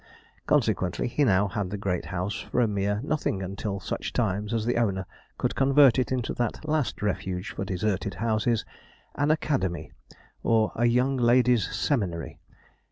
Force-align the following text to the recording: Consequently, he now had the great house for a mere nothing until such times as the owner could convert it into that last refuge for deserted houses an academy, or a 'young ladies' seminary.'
Consequently, 0.47 1.07
he 1.07 1.23
now 1.23 1.47
had 1.47 1.69
the 1.69 1.77
great 1.77 2.05
house 2.05 2.33
for 2.41 2.59
a 2.59 2.67
mere 2.67 2.99
nothing 3.03 3.43
until 3.43 3.79
such 3.79 4.13
times 4.13 4.51
as 4.51 4.65
the 4.65 4.77
owner 4.77 5.05
could 5.37 5.53
convert 5.53 5.99
it 5.99 6.11
into 6.11 6.33
that 6.33 6.67
last 6.67 7.03
refuge 7.03 7.51
for 7.51 7.63
deserted 7.63 8.15
houses 8.15 8.65
an 9.13 9.29
academy, 9.29 9.91
or 10.41 10.71
a 10.75 10.87
'young 10.87 11.17
ladies' 11.17 11.69
seminary.' 11.71 12.39